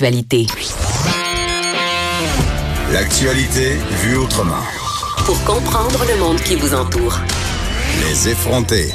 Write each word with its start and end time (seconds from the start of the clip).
l'actualité. 0.00 0.46
L'actualité 2.92 3.76
vue 4.02 4.18
autrement. 4.18 4.62
Pour 5.24 5.42
comprendre 5.44 6.04
le 6.06 6.18
monde 6.18 6.40
qui 6.40 6.54
vous 6.56 6.74
entoure. 6.74 7.18
Les 8.02 8.28
effronter. 8.28 8.92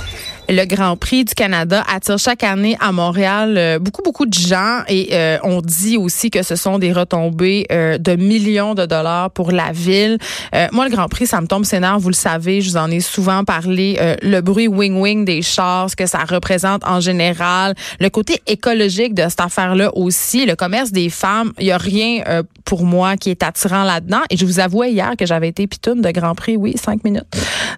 Le 0.52 0.66
Grand 0.66 0.98
Prix 0.98 1.24
du 1.24 1.34
Canada 1.34 1.82
attire 1.88 2.20
chaque 2.20 2.44
année 2.44 2.76
à 2.82 2.92
Montréal 2.92 3.56
euh, 3.58 3.80
beaucoup, 3.80 4.02
beaucoup 4.02 4.26
de 4.26 4.34
gens 4.34 4.82
et 4.90 5.12
euh, 5.14 5.38
on 5.44 5.62
dit 5.62 5.96
aussi 5.96 6.30
que 6.30 6.44
ce 6.44 6.58
sont 6.58 6.78
des 6.78 6.92
retombées 6.92 7.66
euh, 7.72 7.98
de 7.98 8.18
millions 8.18 8.76
de 8.76 8.86
dollars 8.86 9.32
pour 9.32 9.54
la 9.54 9.72
ville. 9.72 10.18
moi, 10.74 10.90
le 10.90 10.92
Grand 10.92 11.08
Prix, 11.08 11.28
ça 11.28 11.40
me 11.40 11.48
tombe 11.48 11.64
sénard, 11.64 12.00
vous 12.00 12.10
le 12.10 12.16
savez, 12.16 12.60
je 12.60 12.72
vous 12.72 12.76
en 12.76 12.92
ai 12.92 13.00
souvent 13.00 13.46
parlé. 13.46 13.98
le 14.22 14.42
bruit 14.42 14.68
wing-wing 14.68 15.24
des 15.24 15.42
chars, 15.42 15.90
ce 15.90 15.96
que 15.96 16.06
ça 16.06 16.20
représente 16.20 16.86
en 16.86 17.00
général, 17.00 17.74
le 18.02 18.10
côté 18.10 18.42
écologique 18.46 19.14
de 19.14 19.24
cette 19.30 19.40
affaire-là 19.40 19.96
aussi, 19.96 20.46
le 20.46 20.56
commerce 20.56 20.92
des 20.92 21.10
femmes, 21.10 21.54
il 21.60 21.68
y 21.68 21.72
a 21.72 21.78
rien 21.78 22.44
pour 22.66 22.84
moi 22.84 23.16
qui 23.16 23.30
est 23.30 23.44
attirant 23.44 23.84
là-dedans. 23.84 24.22
Et 24.30 24.38
je 24.38 24.46
vous 24.46 24.60
avouais 24.60 24.92
hier 24.92 25.16
que 25.18 25.26
j'avais 25.26 25.50
été 25.50 25.68
pitoune 25.68 26.02
de 26.02 26.12
Grand 26.12 26.36
Prix, 26.36 26.58
oui, 26.58 26.76
cinq 26.78 27.04
minutes, 27.04 27.26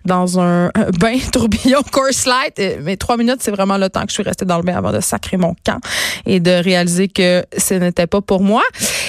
dans 0.05 0.39
un, 0.39 0.71
bain 0.99 1.17
tourbillon 1.31 1.81
course 1.91 2.25
light 2.25 2.59
mais 2.81 2.97
trois 2.97 3.17
minutes, 3.17 3.37
c'est 3.39 3.51
vraiment 3.51 3.77
le 3.77 3.89
temps 3.89 4.01
que 4.01 4.09
je 4.09 4.13
suis 4.13 4.23
restée 4.23 4.45
dans 4.45 4.57
le 4.57 4.63
bain 4.63 4.75
avant 4.75 4.91
de 4.91 4.99
sacrer 4.99 5.37
mon 5.37 5.55
camp 5.65 5.79
et 6.25 6.39
de 6.39 6.51
réaliser 6.51 7.07
que 7.07 7.43
ce 7.57 7.73
n'était 7.75 8.07
pas 8.07 8.21
pour 8.21 8.41
moi. 8.41 8.63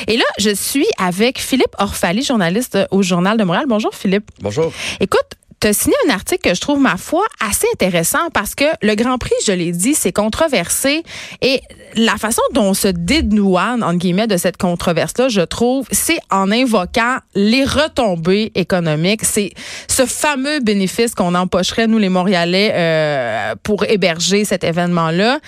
Et 0.06 0.16
là, 0.16 0.24
je 0.38 0.54
suis 0.54 0.86
avec 0.98 1.40
Philippe 1.40 1.74
Orphalie, 1.78 2.22
journaliste 2.22 2.78
au 2.90 3.02
Journal 3.02 3.36
de 3.36 3.44
Montréal. 3.44 3.64
Bonjour, 3.68 3.94
Philippe. 3.94 4.30
Bonjour. 4.40 4.72
Écoute, 5.00 5.34
tu 5.60 5.68
as 5.68 5.72
signé 5.72 5.96
un 6.06 6.10
article 6.10 6.50
que 6.50 6.54
je 6.54 6.60
trouve, 6.60 6.80
ma 6.80 6.96
foi, 6.96 7.24
assez 7.40 7.66
intéressant 7.72 8.30
parce 8.32 8.54
que 8.54 8.64
le 8.82 8.94
Grand 8.94 9.18
Prix, 9.18 9.34
je 9.46 9.52
l'ai 9.52 9.72
dit, 9.72 9.94
c'est 9.94 10.12
controversé. 10.12 11.02
Et 11.40 11.60
la 11.96 12.16
façon 12.16 12.42
dont 12.52 12.64
on 12.64 12.74
se 12.74 12.88
dédouane, 12.88 13.82
entre 13.82 13.98
guillemets, 13.98 14.26
de 14.26 14.36
cette 14.36 14.56
controverse-là, 14.56 15.28
je 15.28 15.40
trouve, 15.40 15.86
c'est 15.90 16.18
en 16.30 16.50
invoquant 16.50 17.18
les 17.34 17.64
retombées 17.64 18.52
économiques. 18.54 19.24
C'est 19.24 19.52
ce 19.88 20.06
fameux 20.06 20.60
bénéfice 20.60 21.14
qu'on 21.14 21.34
empocherait, 21.34 21.86
nous, 21.86 21.98
les 21.98 22.08
Montréalais, 22.08 22.72
euh, 22.74 23.54
pour 23.62 23.84
héberger 23.84 24.44
cet 24.44 24.64
événement-là. 24.64 25.38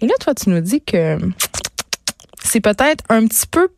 Et 0.00 0.06
là, 0.06 0.14
toi, 0.20 0.34
tu 0.34 0.50
nous 0.50 0.60
dis 0.60 0.80
que 0.80 1.18
c'est 2.42 2.60
peut-être 2.60 3.04
un 3.08 3.26
petit 3.26 3.46
peu 3.50 3.68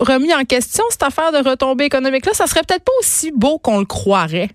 remis 0.00 0.32
en 0.34 0.44
question, 0.44 0.84
cette 0.90 1.02
affaire 1.02 1.32
de 1.32 1.48
retombée 1.48 1.84
économique-là. 1.84 2.32
Ça 2.34 2.46
serait 2.46 2.62
peut-être 2.66 2.84
pas 2.84 2.92
aussi 3.00 3.32
beau 3.34 3.58
qu'on 3.58 3.78
le 3.78 3.84
croirait. 3.84 4.50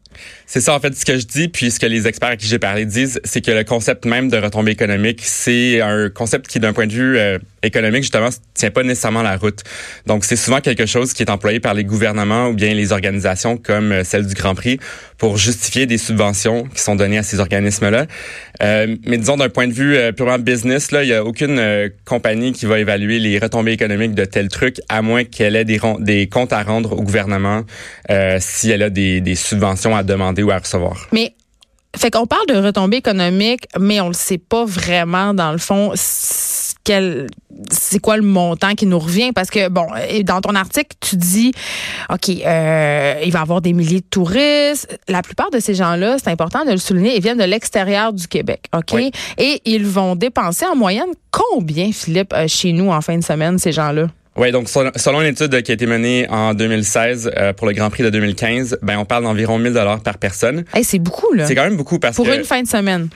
C'est 0.45 0.61
ça, 0.61 0.75
en 0.75 0.79
fait, 0.79 0.95
ce 0.95 1.05
que 1.05 1.17
je 1.17 1.25
dis, 1.25 1.47
puis 1.47 1.71
ce 1.71 1.79
que 1.79 1.85
les 1.85 2.07
experts 2.07 2.29
à 2.29 2.37
qui 2.37 2.47
j'ai 2.47 2.59
parlé 2.59 2.85
disent, 2.85 3.19
c'est 3.23 3.41
que 3.41 3.51
le 3.51 3.63
concept 3.63 4.05
même 4.05 4.29
de 4.29 4.37
retombée 4.37 4.71
économique, 4.71 5.21
c'est 5.23 5.81
un 5.81 6.09
concept 6.09 6.47
qui, 6.47 6.59
d'un 6.59 6.73
point 6.73 6.87
de 6.87 6.93
vue 6.93 7.17
euh, 7.17 7.37
économique, 7.63 8.03
justement, 8.03 8.29
tient 8.53 8.71
pas 8.71 8.83
nécessairement 8.83 9.21
la 9.21 9.37
route. 9.37 9.63
Donc, 10.05 10.25
c'est 10.25 10.35
souvent 10.35 10.61
quelque 10.61 10.85
chose 10.85 11.13
qui 11.13 11.23
est 11.23 11.29
employé 11.29 11.59
par 11.59 11.73
les 11.73 11.83
gouvernements 11.83 12.49
ou 12.49 12.53
bien 12.53 12.73
les 12.73 12.91
organisations 12.91 13.57
comme 13.57 13.91
euh, 13.91 14.03
celle 14.03 14.27
du 14.27 14.33
Grand 14.33 14.55
Prix 14.55 14.79
pour 15.17 15.37
justifier 15.37 15.85
des 15.85 15.97
subventions 15.97 16.65
qui 16.65 16.81
sont 16.81 16.95
données 16.95 17.17
à 17.17 17.23
ces 17.23 17.39
organismes-là. 17.39 18.07
Euh, 18.61 18.95
mais 19.05 19.17
disons, 19.17 19.37
d'un 19.37 19.49
point 19.49 19.67
de 19.67 19.73
vue 19.73 19.95
euh, 19.95 20.11
purement 20.11 20.37
business, 20.37 20.91
là, 20.91 21.03
il 21.03 21.09
y 21.09 21.13
a 21.13 21.23
aucune 21.23 21.59
euh, 21.59 21.89
compagnie 22.05 22.51
qui 22.51 22.65
va 22.65 22.79
évaluer 22.79 23.19
les 23.19 23.39
retombées 23.39 23.71
économiques 23.71 24.15
de 24.15 24.25
tel 24.25 24.49
truc, 24.49 24.81
à 24.89 25.01
moins 25.01 25.23
qu'elle 25.23 25.55
ait 25.55 25.65
des, 25.65 26.27
comptes 26.27 26.53
à 26.53 26.63
rendre 26.63 26.93
au 26.93 27.01
gouvernement 27.01 27.63
si 28.39 28.69
elle 28.69 28.83
a 28.83 28.89
des, 28.89 29.21
des 29.21 29.35
subventions 29.35 29.95
à 29.95 30.03
demander 30.03 30.43
ou 30.43 30.51
à 30.51 30.57
recevoir. 30.57 31.07
Fait 31.95 32.11
qu'on 32.11 32.25
parle 32.25 32.45
de 32.47 32.55
retombées 32.55 32.97
économiques, 32.97 33.65
mais 33.79 34.01
on 34.01 34.07
le 34.07 34.13
sait 34.13 34.37
pas 34.37 34.65
vraiment 34.65 35.33
dans 35.33 35.51
le 35.51 35.57
fond 35.57 35.93
quel 36.83 37.27
c'est 37.71 37.99
quoi 37.99 38.17
le 38.17 38.23
montant 38.23 38.73
qui 38.73 38.85
nous 38.85 38.99
revient? 38.99 39.31
Parce 39.31 39.49
que 39.49 39.69
bon 39.69 39.87
dans 40.23 40.41
ton 40.41 40.55
article 40.55 40.95
tu 40.99 41.15
dis 41.15 41.53
ok 42.09 42.29
euh, 42.29 43.21
il 43.23 43.31
va 43.31 43.39
y 43.39 43.41
avoir 43.41 43.61
des 43.61 43.73
milliers 43.73 44.01
de 44.01 44.05
touristes. 44.09 44.99
La 45.07 45.21
plupart 45.21 45.51
de 45.51 45.59
ces 45.59 45.75
gens 45.75 45.95
là 45.95 46.17
c'est 46.17 46.29
important 46.29 46.65
de 46.65 46.71
le 46.71 46.77
souligner 46.77 47.15
ils 47.15 47.21
viennent 47.21 47.37
de 47.37 47.43
l'extérieur 47.43 48.11
du 48.11 48.27
Québec 48.27 48.65
ok? 48.75 48.95
Et 49.37 49.61
ils 49.65 49.85
vont 49.85 50.15
dépenser 50.15 50.65
en 50.65 50.75
moyenne 50.75 51.09
combien 51.31 51.91
Philippe 51.91 52.33
euh, 52.33 52.47
chez 52.47 52.73
nous 52.73 52.89
en 52.89 53.01
fin 53.01 53.17
de 53.17 53.23
semaine 53.23 53.57
ces 53.59 53.71
gens 53.71 53.91
là 53.91 54.07
oui, 54.35 54.51
donc 54.51 54.67
selon 54.67 55.21
une 55.21 55.27
étude 55.27 55.61
qui 55.61 55.71
a 55.71 55.73
été 55.75 55.85
menée 55.85 56.27
en 56.29 56.55
2016 56.55 57.31
euh, 57.37 57.53
pour 57.53 57.67
le 57.67 57.73
Grand 57.73 57.91
Prix 57.91 58.03
de 58.03 58.09
2015, 58.09 58.79
ben 58.81 58.97
on 58.97 59.05
parle 59.05 59.23
d'environ 59.23 59.59
1000 59.59 59.73
dollars 59.73 59.99
par 59.99 60.17
personne. 60.17 60.65
Hey, 60.73 60.83
c'est 60.83 60.97
beaucoup 60.97 61.33
là. 61.33 61.45
C'est 61.45 61.53
quand 61.53 61.63
même 61.63 61.77
beaucoup 61.77 61.99
parce 61.99 62.17
que 62.17 62.23
pour 62.23 62.31
une 62.31 62.43
fin 62.43 62.63
de 62.63 62.67
semaine. 62.67 63.09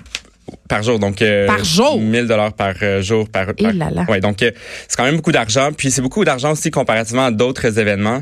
Par 0.68 0.84
jour, 0.84 1.00
donc 1.00 1.22
euh, 1.22 1.46
par 1.46 1.64
jour, 1.64 2.00
1000 2.00 2.28
dollars 2.28 2.54
par 2.54 2.74
euh, 2.82 3.02
jour 3.02 3.30
par. 3.30 3.48
par 3.56 3.74
là 3.74 3.90
là. 3.90 4.06
Ouais, 4.10 4.20
donc 4.20 4.44
euh, 4.44 4.52
c'est 4.88 4.98
quand 4.98 5.06
même 5.06 5.16
beaucoup 5.16 5.32
d'argent. 5.32 5.72
Puis 5.72 5.92
c'est 5.92 6.02
beaucoup 6.02 6.26
d'argent 6.26 6.52
aussi 6.52 6.72
comparativement 6.72 7.26
à 7.26 7.32
d'autres 7.32 7.80
événements. 7.80 8.22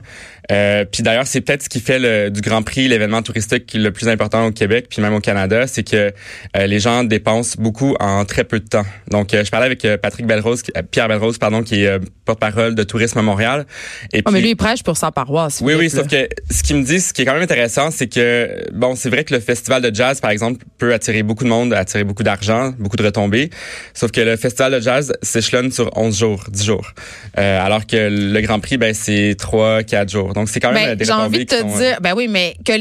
Euh, 0.52 0.86
puis 0.86 1.02
d'ailleurs, 1.02 1.26
c'est 1.26 1.42
peut-être 1.42 1.64
ce 1.64 1.70
qui 1.70 1.80
fait 1.80 1.98
le, 1.98 2.30
du 2.30 2.42
Grand 2.42 2.62
Prix 2.62 2.88
l'événement 2.88 3.24
touristique 3.24 3.74
le 3.74 3.90
plus 3.92 4.08
important 4.08 4.46
au 4.46 4.52
Québec, 4.52 4.86
puis 4.90 5.02
même 5.02 5.16
au 5.16 5.20
Canada, 5.20 5.66
c'est 5.66 5.84
que 5.84 6.14
les 6.56 6.80
gens 6.80 7.04
dépensent 7.04 7.56
beaucoup 7.60 7.96
en 8.00 8.26
très 8.26 8.44
peu 8.44 8.60
de 8.60 8.68
temps. 8.68 8.86
Donc, 9.10 9.30
je 9.32 9.50
parlais 9.50 9.66
avec 9.66 9.88
Patrick 10.02 10.28
Belrose, 10.28 10.62
Pierre 10.92 11.08
Belrose, 11.08 11.40
pardon, 11.40 11.64
qui 11.64 11.84
est 11.84 12.00
porte-parole 12.26 12.76
de 12.76 12.84
Tourisme 12.84 13.18
à 13.18 13.22
Montréal. 13.24 13.66
Et 14.14 14.22
oh, 14.26 14.32
mais 14.32 14.42
lui, 14.42 14.52
il 14.52 14.56
prêche 14.56 14.84
pour 14.84 14.98
sa 14.98 15.12
paroisse. 15.12 15.62
Oui, 15.62 15.74
oui, 15.74 15.90
sauf 15.90 16.08
que 16.08 16.28
ce 16.52 16.62
qu'il 16.62 16.76
me 16.76 16.84
dit, 16.84 17.00
ce 17.00 17.12
qui 17.12 17.24
est 17.24 17.26
quand 17.26 17.34
même 17.34 17.42
intéressant, 17.42 17.90
c'est 17.90 18.08
que 18.08 18.66
bon, 18.72 18.96
c'est 18.96 19.10
vrai 19.10 19.24
que 19.24 19.34
le 19.34 19.40
festival 19.40 19.82
de 19.82 19.94
jazz, 19.94 20.20
par 20.20 20.32
exemple, 20.32 20.64
peut 20.78 20.94
attirer 20.94 21.24
beaucoup 21.24 21.44
de 21.44 21.50
monde, 21.50 21.74
attirer 21.74 22.04
beaucoup 22.04 22.15
d'argent, 22.24 22.74
beaucoup 22.78 22.98
de 22.98 23.04
retombées. 23.04 23.50
Sauf 23.94 24.12
que 24.12 24.22
le 24.22 24.38
festival 24.38 24.74
de 24.74 24.80
jazz 24.80 25.14
s'échelonne 25.22 25.72
sur 25.72 25.90
11 25.98 26.18
jours, 26.18 26.44
10 26.50 26.66
jours. 26.66 26.92
Euh, 27.38 27.66
alors 27.66 27.86
que 27.86 28.10
le 28.10 28.42
Grand 28.42 28.60
Prix, 28.60 28.78
ben, 28.78 28.94
c'est 28.94 29.36
3, 29.38 29.84
4 29.84 30.10
jours. 30.10 30.34
Donc, 30.34 30.50
c'est 30.50 30.60
quand 30.60 30.72
même 30.72 30.90
ben, 30.90 30.96
des 30.96 31.06
retombées 31.06 31.46
J'ai 31.48 31.56
envie 31.58 31.68
de 31.68 31.74
te 31.74 31.78
dire, 31.78 31.98
ben 32.02 32.14
oui, 32.16 32.28
mais 32.30 32.56
que, 32.66 32.74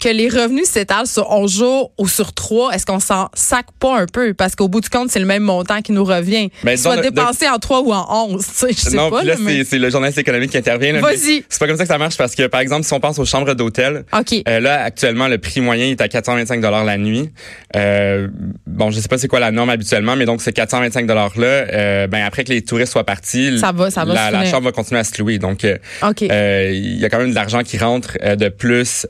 que 0.00 0.08
les 0.08 0.28
revenus 0.28 0.66
s'étalent 0.66 1.06
sur 1.06 1.30
11 1.30 1.52
jours 1.52 1.92
ou 1.98 2.08
sur 2.08 2.32
3, 2.32 2.72
est-ce 2.72 2.86
qu'on 2.86 3.00
s'en 3.00 3.28
sac 3.34 3.66
pas 3.78 3.98
un 3.98 4.06
peu? 4.06 4.34
Parce 4.34 4.56
qu'au 4.56 4.68
bout 4.68 4.80
du 4.80 4.88
compte, 4.88 5.10
c'est 5.10 5.20
le 5.20 5.26
même 5.26 5.42
montant 5.42 5.82
qui 5.82 5.92
nous 5.92 6.04
revient. 6.04 6.50
Ben, 6.64 6.76
soit 6.76 6.96
dépensé 6.98 7.48
en 7.48 7.58
3 7.58 7.82
ou 7.82 7.92
en 7.92 8.28
11. 8.30 8.46
Je 8.68 8.74
sais 8.74 8.96
non, 8.96 9.10
pas, 9.10 9.22
là, 9.22 9.34
c'est 9.64 9.78
le 9.78 9.90
journaliste 9.90 10.18
économique 10.18 10.50
qui 10.50 10.58
intervient. 10.58 10.98
Vas-y. 11.00 11.44
C'est 11.48 11.58
pas 11.58 11.66
comme 11.66 11.76
ça 11.76 11.84
que 11.84 11.88
ça 11.88 11.98
marche 11.98 12.16
parce 12.16 12.34
que, 12.34 12.46
par 12.46 12.60
exemple, 12.60 12.84
si 12.84 12.92
on 12.92 13.00
pense 13.00 13.18
aux 13.18 13.24
chambres 13.24 13.54
d'hôtel. 13.54 14.04
Euh, 14.48 14.60
là, 14.60 14.82
actuellement, 14.82 15.28
le 15.28 15.38
prix 15.38 15.60
moyen 15.60 15.86
est 15.86 16.00
à 16.00 16.08
425 16.08 16.60
la 16.62 16.98
nuit. 16.98 17.30
Euh, 17.76 18.28
bon, 18.66 18.90
je 18.90 19.00
sais 19.00 19.08
pas 19.08 19.18
c'est 19.18 19.28
quoi 19.28 19.40
la 19.40 19.50
norme 19.50 19.70
habituellement, 19.70 20.16
mais 20.16 20.24
donc, 20.24 20.40
ces 20.40 20.52
425 20.52 21.06
$-là, 21.06 21.46
euh, 21.46 22.06
ben, 22.06 22.24
après 22.24 22.44
que 22.44 22.50
les 22.50 22.62
touristes 22.62 22.92
soient 22.92 23.04
partis, 23.04 23.58
ça 23.58 23.72
va, 23.72 23.90
ça 23.90 24.04
va 24.04 24.14
la, 24.14 24.30
la, 24.30 24.44
chambre 24.44 24.64
va 24.64 24.72
continuer 24.72 25.00
à 25.00 25.04
se 25.04 25.20
louer. 25.20 25.38
Donc, 25.38 25.64
euh, 25.64 25.76
euh, 26.02 26.70
il 26.72 26.98
y 26.98 27.04
a 27.04 27.08
quand 27.08 27.18
même 27.18 27.30
de 27.30 27.34
l'argent 27.34 27.62
qui 27.62 27.78
rentre 27.78 28.18
de 28.36 28.48
plus 28.48 29.06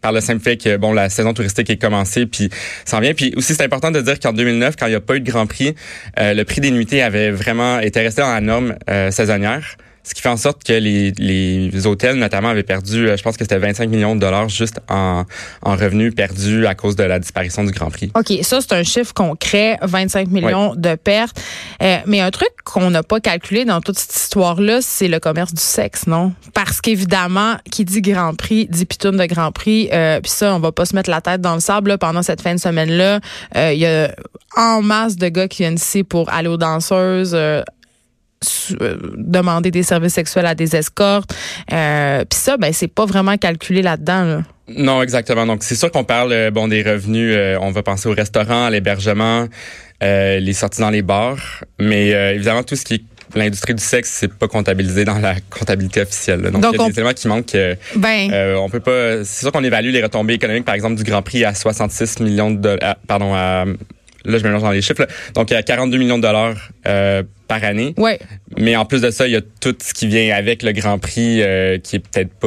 par 0.00 0.12
le 0.12 0.20
simple 0.20 0.42
fait 0.42 0.56
que 0.56 0.76
bon 0.76 0.92
la 0.92 1.08
saison 1.08 1.34
touristique 1.34 1.70
est 1.70 1.76
commencée 1.76 2.26
puis 2.26 2.50
ça 2.84 2.96
en 2.96 3.00
vient. 3.00 3.14
Puis 3.14 3.32
aussi 3.36 3.54
c'est 3.54 3.64
important 3.64 3.90
de 3.90 4.00
dire 4.00 4.18
qu'en 4.18 4.32
2009 4.32 4.76
quand 4.78 4.86
il 4.86 4.90
n'y 4.90 4.94
a 4.96 5.00
pas 5.00 5.16
eu 5.16 5.20
de 5.20 5.30
Grand 5.30 5.46
Prix 5.46 5.74
le 6.16 6.42
prix 6.44 6.60
des 6.60 6.70
nuitées 6.70 7.02
avait 7.02 7.30
vraiment 7.30 7.80
été 7.80 8.00
resté 8.00 8.22
dans 8.22 8.32
la 8.32 8.40
norme 8.40 8.76
saisonnière 9.10 9.76
ce 10.10 10.14
qui 10.14 10.22
fait 10.22 10.28
en 10.28 10.36
sorte 10.36 10.64
que 10.64 10.72
les, 10.72 11.12
les 11.12 11.86
hôtels, 11.86 12.16
notamment, 12.16 12.48
avaient 12.48 12.64
perdu, 12.64 13.08
euh, 13.08 13.16
je 13.16 13.22
pense 13.22 13.36
que 13.36 13.44
c'était 13.44 13.60
25 13.60 13.88
millions 13.88 14.16
de 14.16 14.20
dollars 14.20 14.48
juste 14.48 14.80
en, 14.88 15.24
en 15.62 15.76
revenus 15.76 16.12
perdus 16.12 16.66
à 16.66 16.74
cause 16.74 16.96
de 16.96 17.04
la 17.04 17.20
disparition 17.20 17.62
du 17.62 17.70
Grand 17.70 17.92
Prix. 17.92 18.10
OK, 18.16 18.32
ça, 18.42 18.60
c'est 18.60 18.72
un 18.72 18.82
chiffre 18.82 19.14
concret, 19.14 19.78
25 19.82 20.28
millions 20.32 20.74
de 20.74 20.96
pertes. 20.96 21.40
Euh, 21.80 21.98
mais 22.06 22.20
un 22.20 22.32
truc 22.32 22.48
qu'on 22.64 22.90
n'a 22.90 23.04
pas 23.04 23.20
calculé 23.20 23.64
dans 23.64 23.80
toute 23.80 24.00
cette 24.00 24.16
histoire-là, 24.16 24.80
c'est 24.82 25.06
le 25.06 25.20
commerce 25.20 25.54
du 25.54 25.62
sexe, 25.62 26.08
non? 26.08 26.32
Parce 26.54 26.80
qu'évidemment, 26.80 27.54
qui 27.70 27.84
dit 27.84 28.02
Grand 28.02 28.34
Prix, 28.34 28.66
dit 28.68 28.86
pitoune 28.86 29.16
de 29.16 29.26
Grand 29.26 29.52
Prix. 29.52 29.90
Euh, 29.92 30.20
Puis 30.20 30.32
ça, 30.32 30.56
on 30.56 30.58
va 30.58 30.72
pas 30.72 30.86
se 30.86 30.96
mettre 30.96 31.08
la 31.08 31.20
tête 31.20 31.40
dans 31.40 31.54
le 31.54 31.60
sable 31.60 31.90
là, 31.90 31.98
pendant 31.98 32.24
cette 32.24 32.42
fin 32.42 32.56
de 32.56 32.60
semaine-là. 32.60 33.20
Il 33.54 33.78
y 33.78 33.86
a 33.86 34.12
en 34.56 34.82
masse 34.82 35.16
de 35.16 35.28
gars 35.28 35.46
qui 35.46 35.58
viennent 35.62 35.74
ici 35.74 36.02
pour 36.02 36.28
aller 36.32 36.48
aux 36.48 36.56
danseuses 36.56 37.32
euh, 37.34 37.62
demander 39.16 39.70
des 39.70 39.82
services 39.82 40.14
sexuels 40.14 40.46
à 40.46 40.54
des 40.54 40.74
escortes. 40.74 41.34
Euh, 41.72 42.24
Puis 42.28 42.38
ça, 42.38 42.56
ben 42.56 42.72
c'est 42.72 42.88
pas 42.88 43.04
vraiment 43.04 43.36
calculé 43.36 43.82
là-dedans. 43.82 44.42
Non, 44.68 45.02
exactement. 45.02 45.46
Donc 45.46 45.62
c'est 45.62 45.74
sûr 45.74 45.90
qu'on 45.90 46.04
parle 46.04 46.32
euh, 46.32 46.50
bon 46.50 46.68
des 46.68 46.82
revenus. 46.82 47.34
Euh, 47.36 47.58
on 47.60 47.70
va 47.70 47.82
penser 47.82 48.08
au 48.08 48.12
restaurant, 48.12 48.66
à 48.66 48.70
l'hébergement, 48.70 49.46
les 50.00 50.52
sorties 50.54 50.80
dans 50.80 50.90
les 50.90 51.02
bars, 51.02 51.64
mais 51.78 52.08
évidemment 52.34 52.62
tout 52.62 52.76
ce 52.76 52.84
qui 52.84 52.94
est 52.94 53.02
l'industrie 53.34 53.74
du 53.74 53.82
sexe, 53.82 54.10
c'est 54.10 54.32
pas 54.32 54.48
comptabilisé 54.48 55.04
dans 55.04 55.18
la 55.18 55.34
comptabilité 55.50 56.00
officielle. 56.02 56.40
Donc, 56.42 56.64
il 56.72 56.78
y 56.78 56.82
a 56.82 56.88
des 56.88 56.98
éléments 56.98 57.12
qui 57.12 57.28
manquent. 57.28 57.56
Ben. 57.94 58.30
Euh, 58.32 58.56
on 58.56 58.68
peut 58.68 58.80
pas. 58.80 59.24
C'est 59.24 59.42
sûr 59.42 59.52
qu'on 59.52 59.62
évalue 59.62 59.90
les 59.90 60.02
retombées 60.02 60.34
économiques, 60.34 60.64
par 60.64 60.74
exemple, 60.74 60.96
du 60.96 61.04
Grand 61.04 61.22
Prix 61.22 61.44
à 61.44 61.54
66 61.54 62.20
millions 62.20 62.50
de 62.50 62.56
dollars. 62.56 62.96
Pardon, 63.06 63.32
à 63.34 63.66
là, 64.24 64.38
je 64.38 64.44
mélange 64.44 64.62
dans 64.62 64.70
les 64.70 64.82
chiffres. 64.82 65.06
Donc, 65.34 65.50
il 65.50 65.54
y 65.54 65.56
a 65.56 65.62
42 65.62 65.98
millions 65.98 66.18
de 66.18 66.22
dollars 66.22 66.56
euh, 66.86 67.22
par 67.50 67.64
année. 67.64 67.94
Ouais. 67.96 68.20
Mais 68.58 68.76
en 68.76 68.84
plus 68.84 69.02
de 69.02 69.10
ça, 69.10 69.26
il 69.26 69.32
y 69.32 69.36
a 69.36 69.40
tout 69.40 69.74
ce 69.82 69.92
qui 69.92 70.06
vient 70.06 70.32
avec 70.36 70.62
le 70.62 70.70
Grand 70.70 71.00
Prix 71.00 71.42
euh, 71.42 71.78
qui 71.78 71.96
est 71.96 71.98
peut-être 71.98 72.32
pas... 72.34 72.46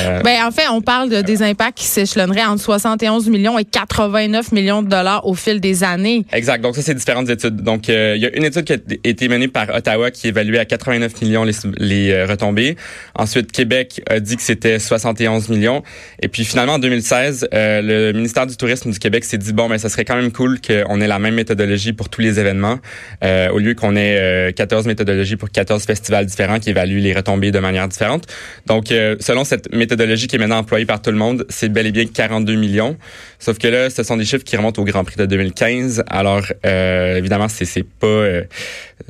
Euh, 0.00 0.20
ben, 0.20 0.44
en 0.44 0.50
fait, 0.50 0.68
on 0.70 0.80
parle 0.80 1.10
de, 1.10 1.20
des 1.20 1.42
impacts 1.42 1.78
qui 1.78 1.84
s'échelonneraient 1.84 2.44
entre 2.44 2.62
71 2.62 3.28
millions 3.28 3.58
et 3.58 3.64
89 3.64 4.52
millions 4.52 4.82
de 4.82 4.88
dollars 4.88 5.26
au 5.26 5.34
fil 5.34 5.60
des 5.60 5.84
années. 5.84 6.24
Exact. 6.32 6.62
Donc 6.62 6.76
ça, 6.76 6.82
c'est 6.82 6.94
différentes 6.94 7.28
études. 7.28 7.56
Donc 7.56 7.88
euh, 7.88 8.14
il 8.16 8.22
y 8.22 8.26
a 8.26 8.34
une 8.36 8.44
étude 8.44 8.64
qui 8.64 8.72
a 8.72 8.76
été 9.04 9.28
menée 9.28 9.48
par 9.48 9.68
Ottawa 9.74 10.10
qui 10.10 10.28
évaluait 10.28 10.58
à 10.58 10.64
89 10.64 11.20
millions 11.22 11.44
les, 11.44 11.52
les 11.78 12.10
euh, 12.12 12.26
retombées. 12.26 12.76
Ensuite, 13.14 13.52
Québec 13.52 14.02
a 14.08 14.20
dit 14.20 14.36
que 14.36 14.42
c'était 14.42 14.78
71 14.78 15.48
millions. 15.48 15.82
Et 16.20 16.28
puis 16.28 16.44
finalement, 16.44 16.74
en 16.74 16.78
2016, 16.78 17.48
euh, 17.52 17.82
le 17.82 18.12
ministère 18.12 18.46
du 18.46 18.56
Tourisme 18.56 18.90
du 18.90 18.98
Québec 18.98 19.24
s'est 19.24 19.38
dit 19.38 19.52
bon, 19.52 19.68
mais 19.68 19.78
ça 19.78 19.88
serait 19.88 20.04
quand 20.04 20.16
même 20.16 20.32
cool 20.32 20.60
qu'on 20.60 21.00
ait 21.00 21.08
la 21.08 21.18
même 21.18 21.34
méthodologie 21.34 21.92
pour 21.92 22.08
tous 22.08 22.20
les 22.20 22.38
événements, 22.38 22.78
au 23.22 23.58
lieu 23.58 23.74
qu'on 23.74 23.96
ait 23.96 24.52
14 24.54 24.86
méthodologies 24.86 25.36
pour 25.36 25.50
14 25.50 25.84
festivals 25.84 26.26
différents 26.26 26.58
qui 26.58 26.70
évaluent 26.70 27.00
les 27.00 27.12
retombées 27.12 27.50
de 27.50 27.58
manière 27.58 27.88
différente. 27.88 28.24
Donc 28.66 28.86
selon 28.88 29.44
cette 29.44 29.71
méthodologie 29.72 30.26
qui 30.26 30.36
est 30.36 30.38
maintenant 30.38 30.58
employée 30.58 30.86
par 30.86 31.00
tout 31.00 31.10
le 31.10 31.16
monde, 31.16 31.46
c'est 31.48 31.68
bel 31.68 31.86
et 31.86 31.92
bien 31.92 32.06
42 32.06 32.54
millions. 32.54 32.96
Sauf 33.38 33.58
que 33.58 33.68
là, 33.68 33.90
ce 33.90 34.02
sont 34.02 34.16
des 34.16 34.24
chiffres 34.24 34.44
qui 34.44 34.56
remontent 34.56 34.80
au 34.80 34.84
Grand 34.84 35.04
Prix 35.04 35.16
de 35.16 35.26
2015. 35.26 36.04
Alors, 36.08 36.44
euh, 36.64 37.16
évidemment, 37.16 37.48
c'est 37.48 37.82
pas 37.82 38.06
euh, 38.06 38.42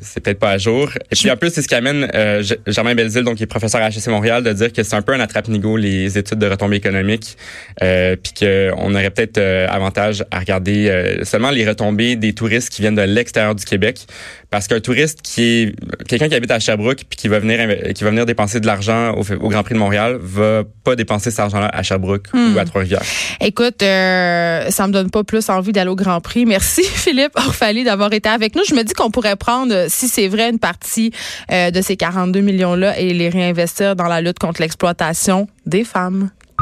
c'est 0.00 0.20
peut-être 0.20 0.38
pas 0.38 0.50
à 0.50 0.58
jour. 0.58 0.90
Et 1.10 1.16
puis 1.16 1.30
en 1.30 1.36
plus, 1.36 1.50
c'est 1.52 1.62
ce 1.62 1.68
qui 1.68 1.74
amène 1.74 2.08
euh, 2.14 2.42
Germain 2.66 2.94
Belzile, 2.94 3.24
donc 3.24 3.36
qui 3.36 3.42
est 3.42 3.46
professeur 3.46 3.82
à 3.82 3.88
HEC 3.88 4.06
Montréal, 4.08 4.42
de 4.42 4.52
dire 4.52 4.72
que 4.72 4.82
c'est 4.82 4.96
un 4.96 5.02
peu 5.02 5.12
un 5.12 5.20
attrape-nigo 5.20 5.76
les 5.76 6.18
études 6.18 6.38
de 6.38 6.46
retombées 6.46 6.76
économiques, 6.76 7.36
euh, 7.82 8.16
puis 8.16 8.32
qu'on 8.38 8.94
aurait 8.94 9.10
peut-être 9.10 9.38
euh, 9.38 9.66
avantage 9.68 10.24
à 10.30 10.38
regarder 10.38 10.88
euh, 10.88 11.24
seulement 11.24 11.50
les 11.50 11.66
retombées 11.66 12.16
des 12.16 12.32
touristes 12.32 12.70
qui 12.70 12.82
viennent 12.82 12.94
de 12.94 13.02
l'extérieur 13.02 13.54
du 13.54 13.64
Québec, 13.64 14.06
parce 14.50 14.68
qu'un 14.68 14.80
touriste 14.80 15.20
qui 15.22 15.42
est 15.42 15.74
quelqu'un 16.06 16.28
qui 16.28 16.34
habite 16.34 16.50
à 16.50 16.58
Sherbrooke 16.58 17.04
puis 17.08 17.16
qui 17.16 17.28
va 17.28 17.38
venir 17.38 17.92
qui 17.94 18.04
va 18.04 18.10
venir 18.10 18.26
dépenser 18.26 18.60
de 18.60 18.66
l'argent 18.66 19.12
au, 19.14 19.48
Grand 19.48 19.62
Prix 19.62 19.74
de 19.74 19.78
Montréal 19.78 20.18
va 20.20 20.51
pas 20.84 20.96
dépenser 20.96 21.30
cet 21.30 21.40
argent-là 21.40 21.70
à 21.72 21.82
Sherbrooke 21.82 22.26
ou 22.34 22.58
à 22.58 22.62
hmm. 22.62 22.66
Trois-Rivières. 22.66 23.02
Écoute, 23.40 23.82
euh, 23.82 24.70
ça 24.70 24.86
me 24.86 24.92
donne 24.92 25.10
pas 25.10 25.24
plus 25.24 25.48
envie 25.48 25.72
d'aller 25.72 25.90
au 25.90 25.96
Grand 25.96 26.20
Prix. 26.20 26.46
Merci 26.46 26.82
Philippe 26.94 27.32
Orphalie 27.36 27.84
d'avoir 27.84 28.12
été 28.12 28.28
avec 28.28 28.54
nous. 28.54 28.62
Je 28.68 28.74
me 28.74 28.82
dis 28.82 28.94
qu'on 28.94 29.10
pourrait 29.10 29.36
prendre, 29.36 29.86
si 29.88 30.08
c'est 30.08 30.28
vrai, 30.28 30.50
une 30.50 30.58
partie 30.58 31.12
euh, 31.50 31.70
de 31.70 31.80
ces 31.80 31.96
42 31.96 32.40
millions-là 32.40 32.98
et 32.98 33.12
les 33.12 33.28
réinvestir 33.28 33.96
dans 33.96 34.08
la 34.08 34.20
lutte 34.20 34.38
contre 34.38 34.60
l'exploitation 34.60 35.48
des 35.66 35.84
femmes. 35.84 36.30